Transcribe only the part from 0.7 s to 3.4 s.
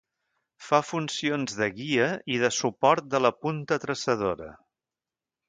funcions de guia i de suport de la